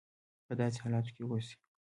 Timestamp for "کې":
1.15-1.21